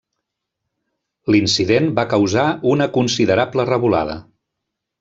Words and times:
L'incident 1.35 1.91
va 2.01 2.07
causar 2.15 2.47
una 2.73 2.89
considerable 2.99 3.69
revolada. 3.73 4.21